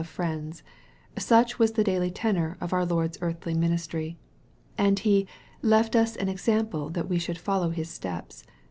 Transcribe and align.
of 0.01 0.07
friends 0.07 0.63
such 1.15 1.59
was 1.59 1.73
the 1.73 1.83
daily 1.83 2.09
tenor 2.09 2.57
of 2.59 2.73
our 2.73 2.83
Lord's 2.83 3.19
earthly 3.21 3.53
ministry. 3.53 4.17
And 4.75 4.97
He" 4.97 5.27
left 5.77 5.95
us 5.95 6.15
an 6.15 6.27
example 6.27 6.89
that 6.89 7.07
we 7.07 7.19
should 7.19 7.37
follow 7.37 7.69
His 7.69 7.91
steps." 7.91 8.43